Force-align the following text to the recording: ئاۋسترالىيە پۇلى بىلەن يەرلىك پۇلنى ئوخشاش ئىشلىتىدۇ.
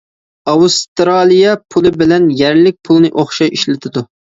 ئاۋسترالىيە 0.53 1.51
پۇلى 1.77 1.93
بىلەن 1.99 2.27
يەرلىك 2.41 2.81
پۇلنى 2.91 3.15
ئوخشاش 3.15 3.55
ئىشلىتىدۇ. 3.61 4.07